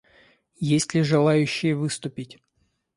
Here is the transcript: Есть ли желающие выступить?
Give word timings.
Есть 0.55 0.95
ли 0.95 1.03
желающие 1.03 1.75
выступить? 1.75 2.39